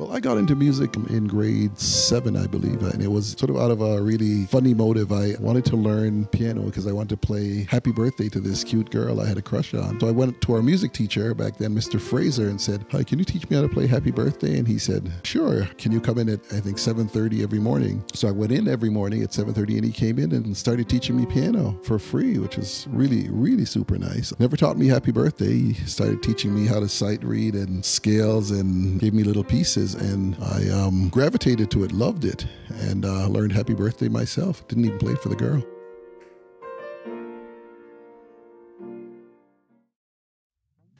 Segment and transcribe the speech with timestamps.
[0.00, 3.58] Well, I got into music in grade seven, I believe, and it was sort of
[3.58, 5.12] out of a really funny motive.
[5.12, 8.88] I wanted to learn piano because I wanted to play Happy Birthday to this cute
[8.88, 10.00] girl I had a crush on.
[10.00, 12.00] So I went to our music teacher back then, Mr.
[12.00, 14.78] Fraser, and said, "Hi, can you teach me how to play Happy Birthday?" And he
[14.78, 15.68] said, "Sure.
[15.76, 18.88] Can you come in at I think 7:30 every morning?" So I went in every
[18.88, 22.56] morning at 7:30, and he came in and started teaching me piano for free, which
[22.56, 24.32] was really, really super nice.
[24.38, 25.72] Never taught me Happy Birthday.
[25.72, 29.89] He started teaching me how to sight read and scales, and gave me little pieces
[29.94, 34.66] and I um, gravitated to it, loved it, and uh, learned Happy Birthday myself.
[34.68, 35.64] Didn't even play for the girl.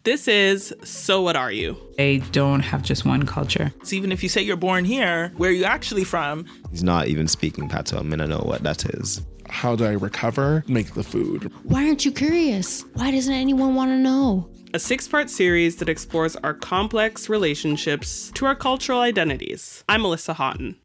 [0.03, 1.77] This is So What Are You?
[1.99, 3.71] They don't have just one culture.
[3.83, 6.47] So even if you say you're born here, where are you actually from?
[6.71, 7.99] He's not even speaking patois.
[7.99, 9.21] I mean, I know what that is.
[9.51, 10.65] How do I recover?
[10.69, 11.53] Make the food.
[11.65, 12.83] Why aren't you curious?
[12.95, 14.49] Why doesn't anyone want to know?
[14.73, 19.83] A six part series that explores our complex relationships to our cultural identities.
[19.89, 20.77] I'm Melissa Haughton.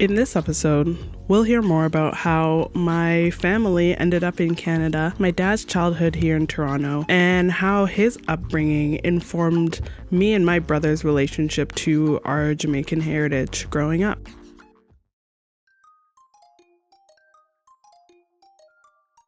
[0.00, 0.98] In this episode,
[1.28, 6.34] we'll hear more about how my family ended up in Canada, my dad's childhood here
[6.34, 13.00] in Toronto, and how his upbringing informed me and my brother's relationship to our Jamaican
[13.00, 14.18] heritage growing up.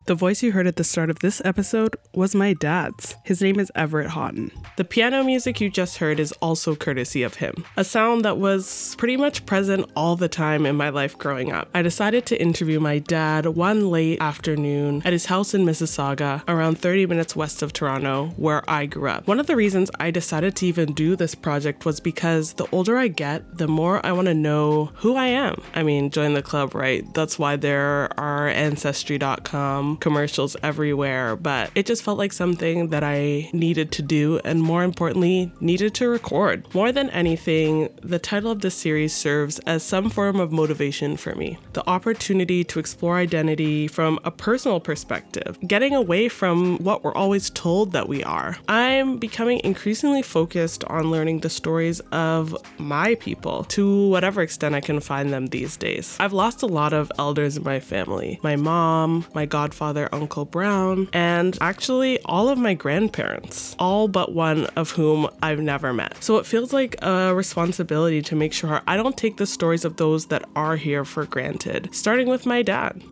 [0.06, 3.16] The voice you heard at the start of this episode was my dad's.
[3.22, 4.50] His name is Everett Haughton.
[4.76, 8.96] The piano music you just heard is also courtesy of him, a sound that was
[8.96, 11.68] pretty much present all the time in my life growing up.
[11.74, 16.78] I decided to interview my dad one late afternoon at his house in Mississauga, around
[16.78, 19.28] 30 minutes west of Toronto, where I grew up.
[19.28, 22.96] One of the reasons I decided to even do this project was because the older
[22.96, 25.62] I get, the more I want to know who I am.
[25.74, 27.04] I mean, join the club, right?
[27.12, 33.50] That's why there are Ancestry.com commercials everywhere, but it just felt like something that I
[33.52, 36.72] needed to do and more importantly, needed to record.
[36.74, 41.34] More than anything, the title of this series serves as some form of motivation for
[41.34, 41.58] me.
[41.72, 47.50] The opportunity to explore identity from a personal perspective, getting away from what we're always
[47.50, 48.56] told that we are.
[48.68, 54.80] I'm becoming increasingly focused on learning the stories of my people to whatever extent I
[54.80, 56.16] can find them these days.
[56.20, 60.44] I've lost a lot of elders in my family my mom, my godfather father, Uncle
[60.44, 66.22] Brown, and actually all of my grandparents, all but one of whom I've never met.
[66.22, 69.96] So it feels like a responsibility to make sure I don't take the stories of
[69.96, 73.02] those that are here for granted, starting with my dad.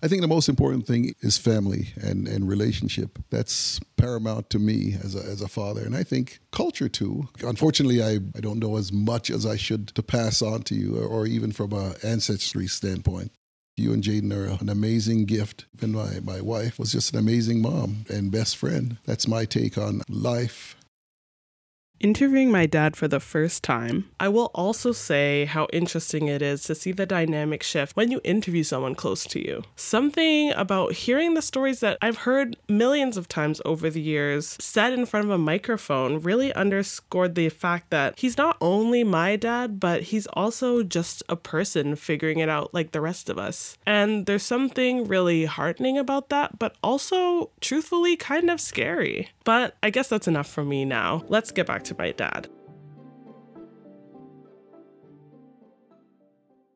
[0.00, 3.18] I think the most important thing is family and, and relationship.
[3.30, 5.82] That's paramount to me as a, as a father.
[5.82, 7.26] And I think culture too.
[7.42, 10.96] Unfortunately, I, I don't know as much as I should to pass on to you,
[10.96, 13.32] or, or even from an ancestry standpoint.
[13.78, 15.66] You and Jaden are an amazing gift.
[15.80, 18.98] And my, my wife was just an amazing mom and best friend.
[19.04, 20.76] That's my take on life
[22.00, 26.62] Interviewing my dad for the first time, I will also say how interesting it is
[26.64, 29.64] to see the dynamic shift when you interview someone close to you.
[29.74, 34.92] Something about hearing the stories that I've heard millions of times over the years said
[34.92, 39.80] in front of a microphone really underscored the fact that he's not only my dad,
[39.80, 43.76] but he's also just a person figuring it out like the rest of us.
[43.86, 49.30] And there's something really heartening about that, but also truthfully kind of scary.
[49.42, 51.24] But I guess that's enough for me now.
[51.28, 52.48] Let's get back to my dad.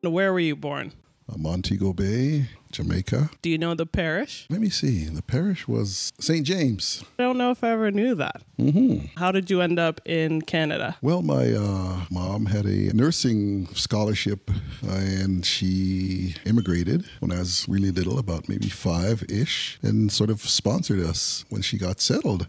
[0.01, 0.91] Where were you born?
[1.29, 3.29] Uh, Montego Bay, Jamaica.
[3.41, 4.45] Do you know the parish?
[4.49, 5.05] Let me see.
[5.05, 6.45] The parish was St.
[6.45, 7.03] James.
[7.17, 8.41] I don't know if I ever knew that.
[8.59, 9.17] Mm-hmm.
[9.17, 10.97] How did you end up in Canada?
[11.01, 14.51] Well, my uh, mom had a nursing scholarship
[14.85, 20.29] uh, and she immigrated when I was really little, about maybe five ish, and sort
[20.29, 22.47] of sponsored us when she got settled.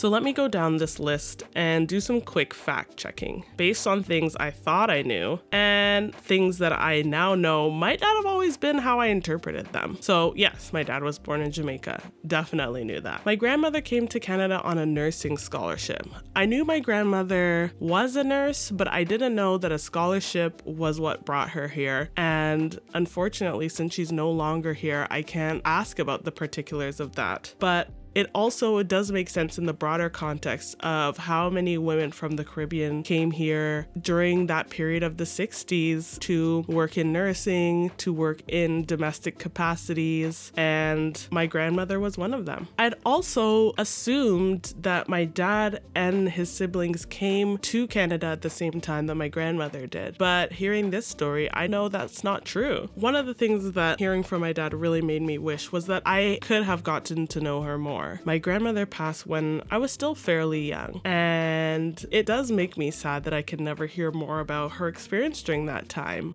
[0.00, 4.02] So let me go down this list and do some quick fact checking based on
[4.02, 8.56] things I thought I knew and things that I now know might not have always
[8.56, 9.98] been how I interpreted them.
[10.00, 12.02] So, yes, my dad was born in Jamaica.
[12.26, 13.26] Definitely knew that.
[13.26, 16.08] My grandmother came to Canada on a nursing scholarship.
[16.34, 20.98] I knew my grandmother was a nurse, but I didn't know that a scholarship was
[20.98, 22.08] what brought her here.
[22.16, 27.54] And unfortunately, since she's no longer here, I can't ask about the particulars of that.
[27.58, 32.36] But it also does make sense in the broader context of how many women from
[32.36, 38.12] the Caribbean came here during that period of the 60s to work in nursing, to
[38.12, 42.68] work in domestic capacities, and my grandmother was one of them.
[42.78, 48.80] I'd also assumed that my dad and his siblings came to Canada at the same
[48.80, 52.90] time that my grandmother did, but hearing this story, I know that's not true.
[52.94, 56.02] One of the things that hearing from my dad really made me wish was that
[56.04, 58.20] I could have gotten to know her more more.
[58.24, 63.24] My grandmother passed when I was still fairly young, and it does make me sad
[63.24, 66.34] that I can never hear more about her experience during that time.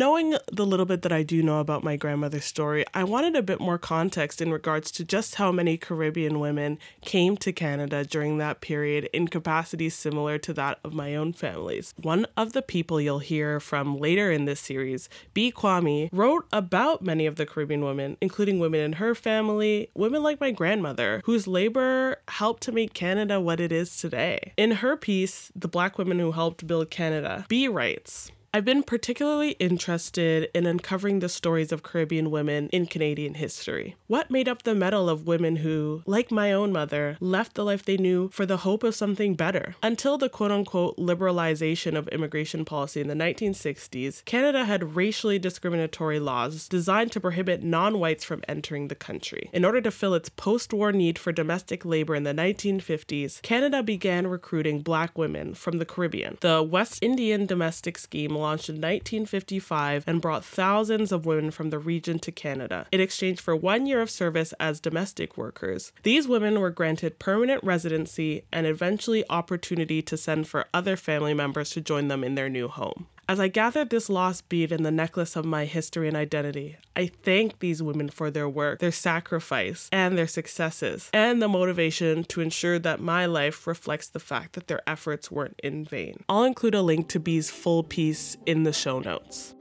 [0.00, 3.42] Knowing the little bit that I do know about my grandmother's story, I wanted a
[3.42, 8.38] bit more context in regards to just how many Caribbean women came to Canada during
[8.38, 11.92] that period in capacities similar to that of my own family's.
[11.98, 17.02] One of the people you'll hear from later in this series, Bee Quammie, wrote about
[17.02, 21.46] many of the Caribbean women, including women in her family, women like my grandmother, whose
[21.46, 24.54] labor helped to make Canada what it is today.
[24.56, 29.52] In her piece, The Black Women Who Helped Build Canada, Bee writes, I've been particularly
[29.52, 33.94] interested in uncovering the stories of Caribbean women in Canadian history.
[34.08, 37.84] What made up the mettle of women who, like my own mother, left the life
[37.84, 39.76] they knew for the hope of something better?
[39.84, 46.18] Until the quote unquote liberalization of immigration policy in the 1960s, Canada had racially discriminatory
[46.18, 49.48] laws designed to prohibit non whites from entering the country.
[49.52, 53.80] In order to fill its post war need for domestic labor in the 1950s, Canada
[53.84, 56.36] began recruiting black women from the Caribbean.
[56.40, 61.78] The West Indian Domestic Scheme launched in 1955 and brought thousands of women from the
[61.78, 65.92] region to Canada in exchange for one year of service as domestic workers.
[66.02, 71.70] These women were granted permanent residency and eventually opportunity to send for other family members
[71.70, 73.06] to join them in their new home.
[73.30, 77.06] As I gathered this lost bead in the necklace of my history and identity, I
[77.06, 82.40] thank these women for their work, their sacrifice, and their successes, and the motivation to
[82.40, 86.24] ensure that my life reflects the fact that their efforts weren't in vain.
[86.28, 89.54] I'll include a link to Bee's full piece in the show notes.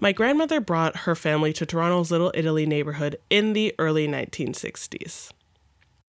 [0.00, 5.30] My grandmother brought her family to Toronto's Little Italy neighborhood in the early 1960s.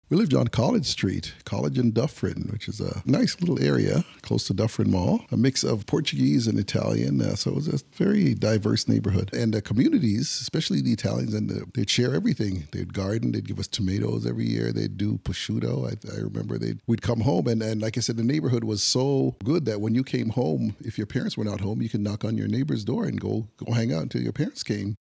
[0.09, 4.47] We lived on College Street, College and Dufferin, which is a nice little area close
[4.47, 7.21] to Dufferin Mall, a mix of Portuguese and Italian.
[7.21, 9.35] Uh, so it was a very diverse neighborhood.
[9.35, 12.69] And the communities, especially the Italians, and the, they'd share everything.
[12.71, 15.91] They'd garden, they'd give us tomatoes every year, they'd do prosciutto.
[15.91, 18.85] I, I remember they'd, we'd come home, and, and like I said, the neighborhood was
[18.85, 22.01] so good that when you came home, if your parents were not home, you could
[22.01, 24.95] knock on your neighbor's door and go, go hang out until your parents came.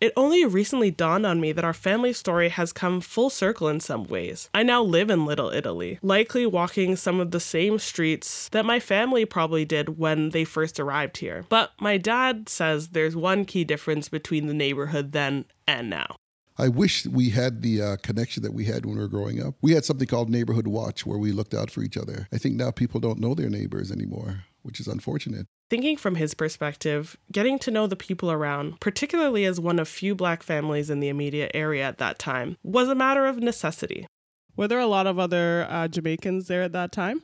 [0.00, 3.80] It only recently dawned on me that our family story has come full circle in
[3.80, 4.48] some ways.
[4.54, 8.78] I now live in Little Italy, likely walking some of the same streets that my
[8.78, 11.44] family probably did when they first arrived here.
[11.48, 16.14] But my dad says there's one key difference between the neighborhood then and now.
[16.56, 19.54] I wish we had the uh, connection that we had when we were growing up.
[19.62, 22.28] We had something called Neighborhood Watch where we looked out for each other.
[22.32, 25.46] I think now people don't know their neighbors anymore, which is unfortunate.
[25.70, 30.14] Thinking from his perspective, getting to know the people around, particularly as one of few
[30.14, 34.06] black families in the immediate area at that time, was a matter of necessity.
[34.56, 37.22] Were there a lot of other uh, Jamaicans there at that time?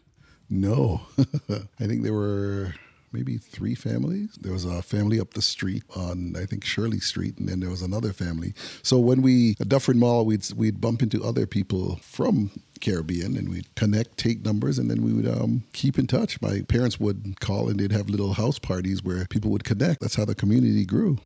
[0.50, 1.00] No.
[1.48, 2.74] I think there were
[3.14, 4.36] maybe three families.
[4.40, 7.70] There was a family up the street on, I think, Shirley Street, and then there
[7.70, 8.52] was another family.
[8.82, 12.50] So when we, at Dufferin Mall, we'd, we'd bump into other people from
[12.80, 16.42] Caribbean and we'd connect, take numbers, and then we would um, keep in touch.
[16.42, 20.00] My parents would call and they'd have little house parties where people would connect.
[20.00, 21.18] That's how the community grew.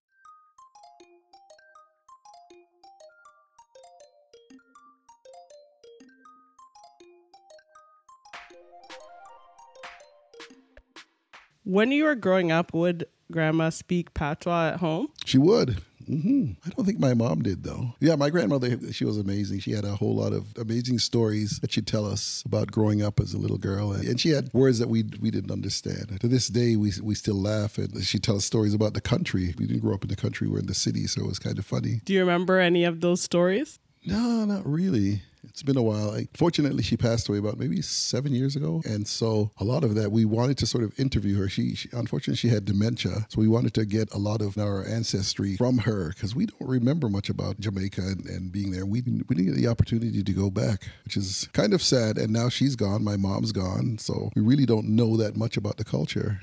[11.68, 15.08] When you were growing up, would grandma speak patois at home?
[15.26, 15.82] She would.
[16.06, 17.92] hmm I don't think my mom did though.
[18.00, 19.60] Yeah, my grandmother, she was amazing.
[19.60, 23.20] She had a whole lot of amazing stories that she'd tell us about growing up
[23.20, 26.18] as a little girl, and she had words that we we didn't understand.
[26.22, 29.54] To this day, we we still laugh, and she tells stories about the country.
[29.58, 31.58] We didn't grow up in the country; we're in the city, so it was kind
[31.58, 32.00] of funny.
[32.06, 33.78] Do you remember any of those stories?
[34.06, 35.20] No, not really.
[35.49, 36.19] It's been a while.
[36.35, 40.12] Fortunately, she passed away about maybe seven years ago, and so a lot of that
[40.12, 41.49] we wanted to sort of interview her.
[41.49, 44.85] She, she unfortunately, she had dementia, so we wanted to get a lot of our
[44.87, 48.87] ancestry from her because we don't remember much about Jamaica and, and being there.
[48.87, 52.19] We we didn't get the opportunity to go back, which is kind of sad.
[52.19, 53.02] And now she's gone.
[53.02, 56.40] My mom's gone, so we really don't know that much about the culture.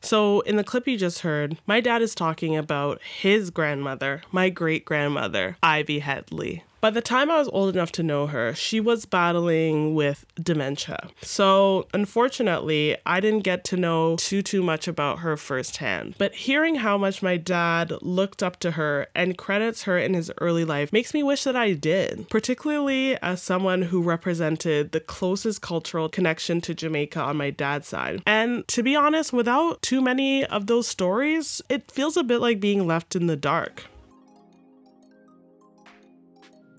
[0.00, 4.50] So, in the clip you just heard, my dad is talking about his grandmother, my
[4.50, 6.62] great grandmother, Ivy Headley.
[6.86, 11.08] By the time I was old enough to know her, she was battling with dementia.
[11.20, 16.14] So, unfortunately, I didn't get to know too too much about her firsthand.
[16.16, 20.30] But hearing how much my dad looked up to her and credits her in his
[20.40, 25.62] early life makes me wish that I did, particularly as someone who represented the closest
[25.62, 28.22] cultural connection to Jamaica on my dad's side.
[28.24, 32.60] And to be honest, without too many of those stories, it feels a bit like
[32.60, 33.86] being left in the dark.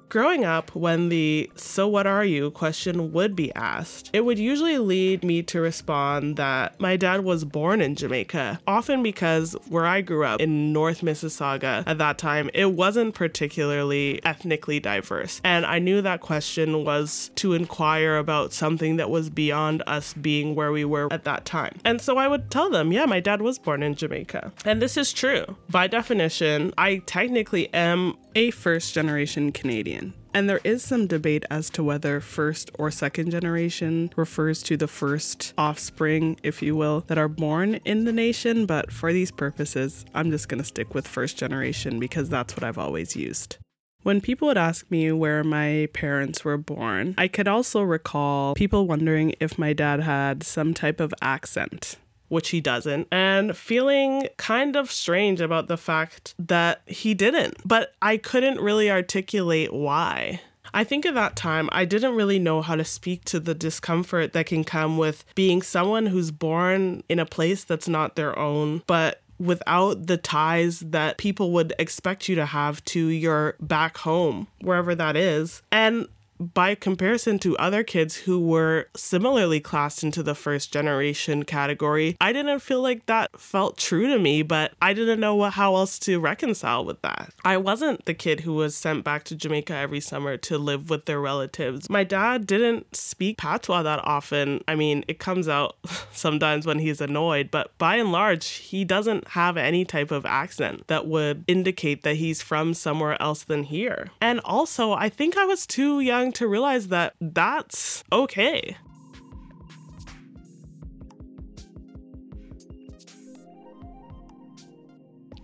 [0.10, 4.78] Growing up, when the so what are you question would be asked, it would usually
[4.78, 10.00] lead me to respond that my dad was born in Jamaica, often because where I
[10.00, 15.42] grew up in North Mississauga at that time, it wasn't particularly ethnically diverse.
[15.44, 20.56] And I knew that question was to inquire about something that was beyond us being
[20.56, 21.80] where we were at that time.
[21.84, 24.54] And so I would tell them, yeah, my dad was born in Jamaica.
[24.64, 25.58] And this is true.
[25.70, 29.97] By definition, I technically am a first generation Canadian.
[30.34, 34.88] And there is some debate as to whether first or second generation refers to the
[34.88, 38.66] first offspring, if you will, that are born in the nation.
[38.66, 42.64] But for these purposes, I'm just going to stick with first generation because that's what
[42.64, 43.58] I've always used.
[44.04, 48.88] When people would ask me where my parents were born, I could also recall people
[48.88, 51.98] wondering if my dad had some type of accent
[52.30, 57.58] which he doesn't, and feeling kind of strange about the fact that he didn't.
[57.66, 60.42] But I couldn't really articulate why.
[60.74, 64.34] I think at that time, I didn't really know how to speak to the discomfort
[64.34, 68.84] that can come with being someone who's born in a place that's not their own,
[68.86, 74.48] but without the ties that people would expect you to have to your back home,
[74.62, 75.62] wherever that is.
[75.72, 76.08] And
[76.40, 82.34] by comparison to other kids who were similarly classed into the first generation category, I
[82.34, 86.20] didn't feel like that felt true to me, but I didn't know how else to
[86.20, 87.34] reconcile with that.
[87.44, 91.06] I wasn't the kid who was sent back to Jamaica every summer to live with
[91.06, 91.90] their relatives.
[91.90, 94.64] My dad didn't speak patois that often.
[94.68, 95.78] I mean, it comes out
[96.12, 100.88] sometimes when he's annoyed, but by and large, he doesn't have any type of accent
[100.88, 104.10] that would indicate that he's from somewhere else than here.
[104.22, 108.78] And also, I think I was too young to realize that that's okay.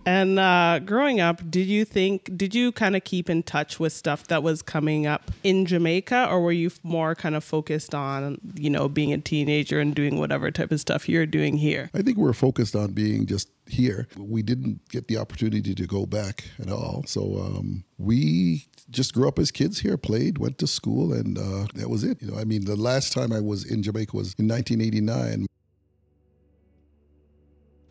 [0.06, 3.92] And uh, growing up, did you think, did you kind of keep in touch with
[3.92, 8.38] stuff that was coming up in Jamaica, or were you more kind of focused on,
[8.54, 11.90] you know, being a teenager and doing whatever type of stuff you're doing here?
[11.94, 14.08] I think we're focused on being just here.
[14.16, 17.04] We didn't get the opportunity to go back at all.
[17.06, 21.66] So um, we just grew up as kids here, played, went to school, and uh,
[21.74, 22.20] that was it.
[22.20, 25.46] You know, I mean, the last time I was in Jamaica was in 1989.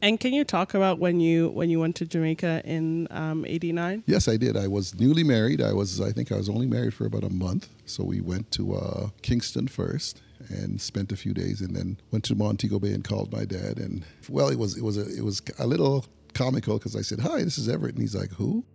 [0.04, 3.94] And can you talk about when you when you went to Jamaica in '89?
[3.94, 4.58] Um, yes, I did.
[4.58, 5.62] I was newly married.
[5.62, 7.70] I was, I think, I was only married for about a month.
[7.86, 12.26] So we went to uh, Kingston first and spent a few days, and then went
[12.26, 13.78] to Montego Bay and called my dad.
[13.78, 17.22] And well, it was it was a it was a little comical because I said,
[17.22, 18.66] "Hi, this is Everett," and he's like, "Who?"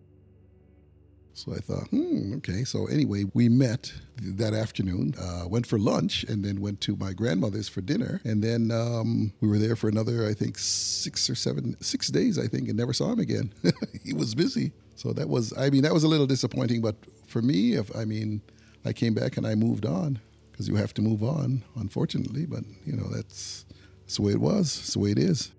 [1.39, 2.65] So I thought, hmm, okay.
[2.65, 7.13] So anyway, we met that afternoon, uh, went for lunch, and then went to my
[7.13, 8.21] grandmother's for dinner.
[8.25, 12.41] And then um, we were there for another, I think, six or seven, six days,
[12.41, 13.53] I think, and never saw him again.
[14.03, 14.73] he was busy.
[14.97, 16.81] So that was, I mean, that was a little disappointing.
[16.81, 16.97] But
[17.29, 18.43] for me, if I mean,
[18.85, 20.19] I came back and I moved on
[20.51, 22.47] because you have to move on, unfortunately.
[22.47, 23.65] But you know, that's,
[24.01, 24.77] that's the way it was.
[24.81, 25.53] It's the way it is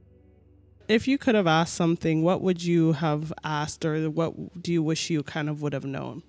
[0.90, 4.84] if you could have asked something, what would you have asked, or what do you
[4.84, 6.24] wish you kind of would have known?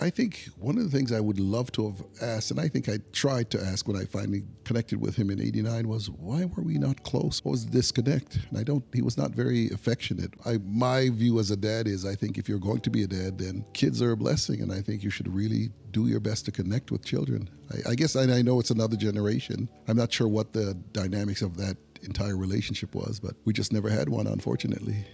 [0.00, 2.88] I think one of the things I would love to have asked, and I think
[2.88, 6.62] I tried to ask when I finally connected with him in '89, was why were
[6.62, 7.44] we not close?
[7.44, 8.38] What was the disconnect?
[8.48, 8.84] And I don't.
[8.94, 10.34] He was not very affectionate.
[10.46, 13.08] I, my view as a dad is, I think if you're going to be a
[13.08, 16.44] dad, then kids are a blessing, and I think you should really do your best
[16.44, 17.50] to connect with children.
[17.72, 19.68] I, I guess I, I know it's another generation.
[19.88, 23.88] I'm not sure what the dynamics of that entire relationship was, but we just never
[23.88, 25.04] had one, unfortunately.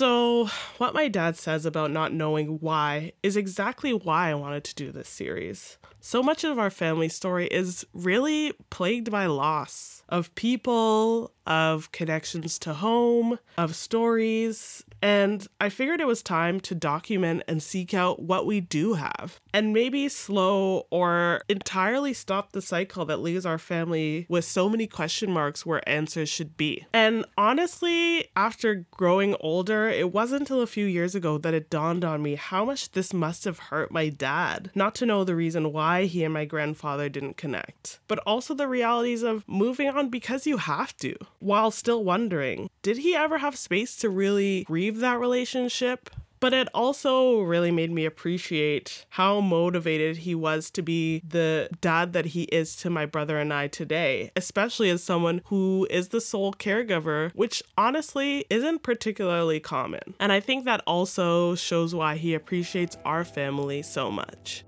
[0.00, 4.74] So, what my dad says about not knowing why is exactly why I wanted to
[4.74, 5.76] do this series.
[6.00, 12.58] So much of our family story is really plagued by loss of people, of connections
[12.60, 18.22] to home, of stories, and I figured it was time to document and seek out
[18.22, 23.58] what we do have and maybe slow or entirely stop the cycle that leaves our
[23.58, 26.86] family with so many question marks where answers should be.
[26.92, 32.04] And honestly, after growing older, it wasn't until a few years ago that it dawned
[32.04, 35.72] on me how much this must have hurt my dad not to know the reason
[35.72, 40.46] why he and my grandfather didn't connect, but also the realities of moving on because
[40.46, 45.18] you have to, while still wondering did he ever have space to really grieve that
[45.18, 46.10] relationship?
[46.40, 52.14] But it also really made me appreciate how motivated he was to be the dad
[52.14, 56.20] that he is to my brother and I today, especially as someone who is the
[56.20, 60.14] sole caregiver, which honestly isn't particularly common.
[60.18, 64.64] And I think that also shows why he appreciates our family so much.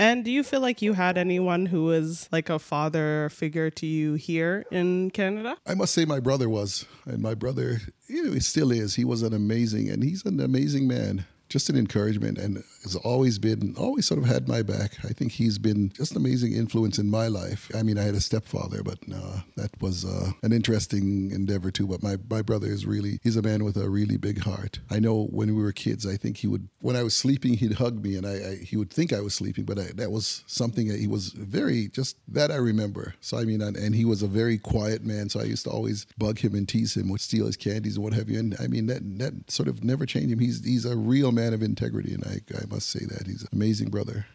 [0.00, 3.84] And do you feel like you had anyone who was like a father figure to
[3.84, 5.58] you here in Canada?
[5.66, 8.94] I must say my brother was, and my brother, you know, he still is.
[8.94, 13.38] He was an amazing, and he's an amazing man just an encouragement and has always
[13.38, 14.92] been, always sort of had my back.
[15.04, 17.70] I think he's been just an amazing influence in my life.
[17.74, 21.88] I mean, I had a stepfather, but uh, that was uh, an interesting endeavor too.
[21.88, 24.78] But my, my brother is really, he's a man with a really big heart.
[24.90, 27.74] I know when we were kids, I think he would, when I was sleeping, he'd
[27.74, 30.44] hug me and I, I he would think I was sleeping, but I, that was
[30.46, 33.14] something that he was very, just that I remember.
[33.20, 35.28] So, I mean, and, and he was a very quiet man.
[35.28, 38.04] So I used to always bug him and tease him, would steal his candies and
[38.04, 38.38] what have you.
[38.38, 40.38] And I mean, that, that sort of never changed him.
[40.38, 43.48] He's, he's a real man of integrity, and I, I must say that he's an
[43.52, 44.26] amazing brother.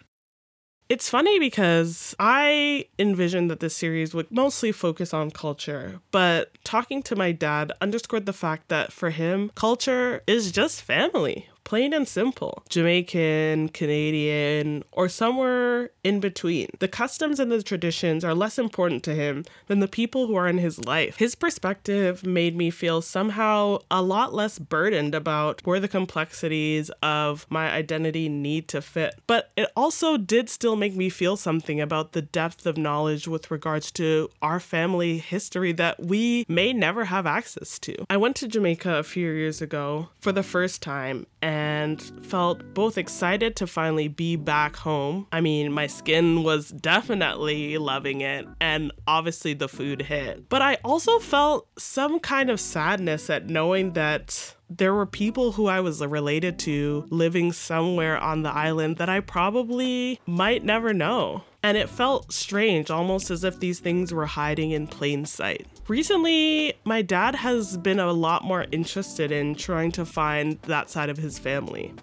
[0.87, 7.01] It's funny because I envisioned that this series would mostly focus on culture, but talking
[7.03, 12.07] to my dad underscored the fact that for him, culture is just family plain and
[12.07, 16.69] simple Jamaican, Canadian, or somewhere in between.
[16.79, 20.47] The customs and the traditions are less important to him than the people who are
[20.47, 21.17] in his life.
[21.17, 27.45] His perspective made me feel somehow a lot less burdened about where the complexities of
[27.49, 29.15] my identity need to fit.
[29.27, 33.49] But it also did still make me feel something about the depth of knowledge with
[33.49, 38.05] regards to our family history that we may never have access to.
[38.09, 42.73] I went to Jamaica a few years ago for the first time and and felt
[42.73, 45.25] both excited to finally be back home.
[45.31, 50.49] I mean, my skin was definitely loving it, and obviously the food hit.
[50.49, 55.67] But I also felt some kind of sadness at knowing that there were people who
[55.67, 61.43] I was related to living somewhere on the island that I probably might never know.
[61.63, 65.67] And it felt strange, almost as if these things were hiding in plain sight.
[65.87, 71.09] Recently, my dad has been a lot more interested in trying to find that side
[71.09, 71.93] of his family.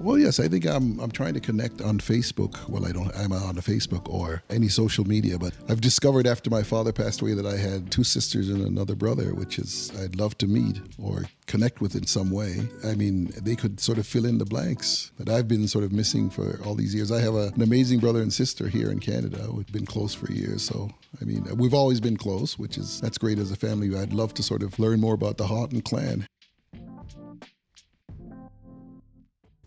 [0.00, 2.68] Well, yes, I think I'm I'm trying to connect on Facebook.
[2.68, 6.62] Well, I don't I'm on Facebook or any social media, but I've discovered after my
[6.62, 10.38] father passed away that I had two sisters and another brother, which is I'd love
[10.38, 12.68] to meet or connect with in some way.
[12.84, 15.90] I mean, they could sort of fill in the blanks that I've been sort of
[15.90, 17.10] missing for all these years.
[17.10, 19.48] I have a, an amazing brother and sister here in Canada.
[19.50, 23.18] We've been close for years, so I mean, we've always been close, which is that's
[23.18, 23.96] great as a family.
[23.98, 26.28] I'd love to sort of learn more about the Haughton clan.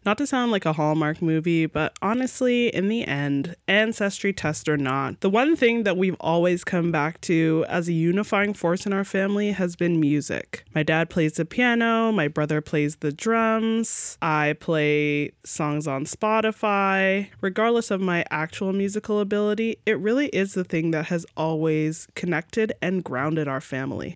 [0.04, 4.76] Not to sound like a Hallmark movie, but honestly, in the end, ancestry test or
[4.76, 8.94] not, the one thing that we've always come back to as a unifying force in
[8.94, 10.66] our family has been music.
[10.74, 17.28] My dad plays the piano, my brother plays the drums, I play songs on Spotify.
[17.40, 22.74] Regardless of my actual musical ability, it really is the thing that has always connected
[22.82, 24.16] and grounded our family.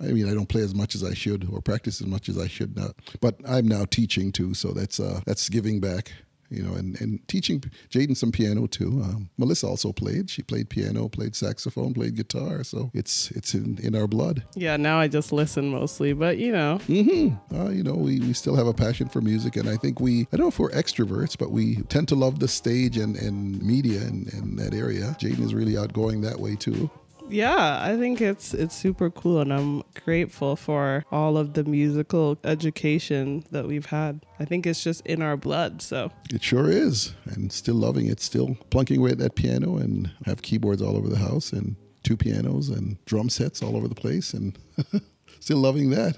[0.00, 2.38] I mean, I don't play as much as I should or practice as much as
[2.38, 2.90] I should now.
[3.20, 6.12] But I'm now teaching too, so that's uh, that's giving back.
[6.50, 9.00] You know, and, and teaching Jaden some piano too.
[9.02, 10.30] Um, Melissa also played.
[10.30, 12.62] She played piano, played saxophone, played guitar.
[12.62, 14.44] So it's it's in, in our blood.
[14.54, 16.78] Yeah, now I just listen mostly, but you know.
[16.86, 17.56] Mm-hmm.
[17.56, 20.28] Uh, you know, we, we still have a passion for music, and I think we,
[20.32, 23.60] I don't know if we're extroverts, but we tend to love the stage and, and
[23.62, 25.16] media and, and that area.
[25.18, 26.90] Jaden is really outgoing that way too
[27.28, 32.38] yeah, I think it's it's super cool and I'm grateful for all of the musical
[32.44, 34.24] education that we've had.
[34.38, 36.10] I think it's just in our blood, so.
[36.30, 37.14] It sure is.
[37.26, 41.08] And still loving it, still plunking away at that piano and have keyboards all over
[41.08, 44.58] the house and two pianos and drum sets all over the place and
[45.40, 46.16] still loving that.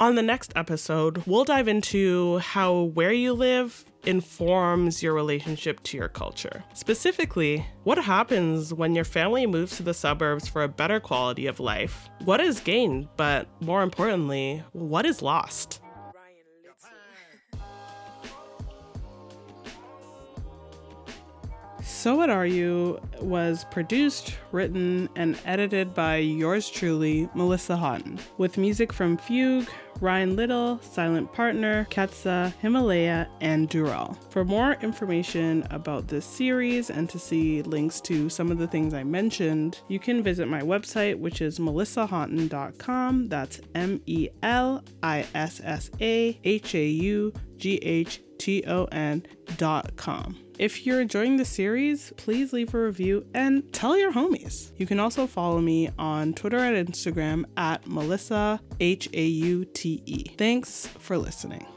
[0.00, 5.96] On the next episode, we'll dive into how where you live informs your relationship to
[5.96, 6.62] your culture.
[6.74, 11.60] Specifically, what happens when your family moves to the suburbs for a better quality of
[11.60, 12.08] life?
[12.24, 15.80] What is gained, but more importantly, what is lost?
[21.82, 28.58] So What Are You was produced, written, and edited by yours truly, Melissa Haughton, with
[28.58, 29.66] music from Fugue,
[30.00, 34.16] Ryan Little, Silent Partner, Ketsa, Himalaya, and Dural.
[34.30, 38.94] For more information about this series and to see links to some of the things
[38.94, 43.26] I mentioned, you can visit my website, which is melissahaughton.com.
[43.26, 48.84] That's M E L I S S A H A U G H T O
[48.86, 50.36] N.com.
[50.58, 54.70] If you're enjoying the series, please leave a review and tell your homies.
[54.76, 60.02] You can also follow me on Twitter and Instagram at Melissa H A U T
[60.06, 60.24] E.
[60.38, 61.73] Thanks for listening.